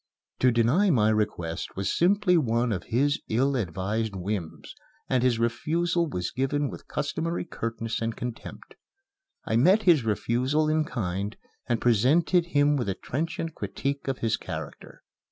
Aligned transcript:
To 0.39 0.49
deny 0.49 0.89
my 0.89 1.09
request 1.11 1.75
was 1.75 1.93
simply 1.95 2.35
one 2.35 2.71
of 2.71 2.85
his 2.85 3.21
ill 3.29 3.55
advised 3.55 4.15
whims, 4.15 4.73
and 5.07 5.21
his 5.21 5.37
refusal 5.37 6.07
was 6.09 6.31
given 6.31 6.71
with 6.71 6.87
customary 6.87 7.45
curtness 7.45 8.01
and 8.01 8.15
contempt. 8.17 8.73
I 9.45 9.57
met 9.57 9.83
his 9.83 10.03
refusal 10.03 10.67
in 10.69 10.85
kind, 10.85 11.37
and 11.69 11.79
presented 11.79 12.47
him 12.47 12.77
with 12.77 12.89
a 12.89 12.95
trenchant 12.95 13.53
critique 13.53 14.07
of 14.07 14.17
his 14.25 14.37
character. 14.37 15.03